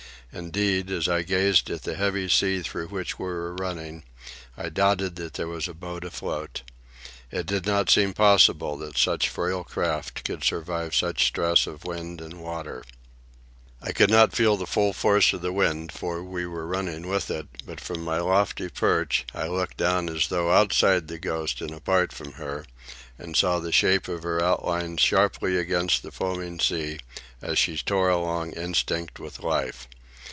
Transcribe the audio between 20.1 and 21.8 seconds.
though outside the Ghost and